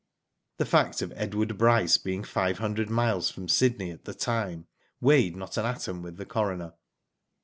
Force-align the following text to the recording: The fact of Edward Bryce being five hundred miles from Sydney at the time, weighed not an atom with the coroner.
The 0.57 0.65
fact 0.65 1.03
of 1.03 1.13
Edward 1.15 1.59
Bryce 1.59 1.99
being 1.99 2.23
five 2.23 2.57
hundred 2.57 2.89
miles 2.89 3.29
from 3.29 3.47
Sydney 3.47 3.91
at 3.91 4.05
the 4.05 4.15
time, 4.15 4.65
weighed 4.99 5.35
not 5.35 5.57
an 5.57 5.65
atom 5.67 6.01
with 6.01 6.17
the 6.17 6.25
coroner. 6.25 6.73